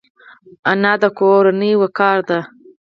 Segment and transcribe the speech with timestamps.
[0.71, 2.39] انا د کورنۍ وقار ده